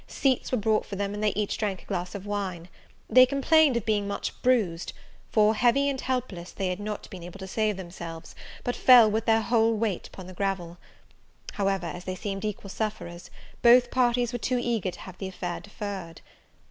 Seats 0.07 0.51
were 0.51 0.57
brought 0.57 0.83
for 0.87 0.95
them; 0.95 1.13
and 1.13 1.23
they 1.23 1.29
each 1.33 1.59
drank 1.59 1.83
a 1.83 1.85
glass 1.85 2.15
of 2.15 2.25
wine. 2.25 2.69
They 3.07 3.27
complained 3.27 3.77
of 3.77 3.85
being 3.85 4.07
much 4.07 4.41
bruised; 4.41 4.93
for, 5.31 5.53
heavy 5.53 5.87
and 5.89 6.01
helpless, 6.01 6.51
they 6.51 6.69
had 6.69 6.79
not 6.79 7.07
been 7.11 7.21
able 7.21 7.37
to 7.37 7.45
save 7.45 7.77
themselves, 7.77 8.33
but 8.63 8.75
fell 8.75 9.11
with 9.11 9.27
their 9.27 9.41
whole 9.41 9.75
weight 9.75 10.07
upon 10.07 10.25
the 10.25 10.33
gravel. 10.33 10.79
However, 11.51 11.85
as 11.85 12.05
they 12.05 12.15
seemed 12.15 12.43
equal 12.43 12.71
sufferers, 12.71 13.29
both 13.61 13.91
parties 13.91 14.33
were 14.33 14.39
too 14.39 14.59
eager 14.59 14.89
to 14.89 15.01
have 15.01 15.19
the 15.19 15.27
affair 15.27 15.59
deferred. 15.59 16.21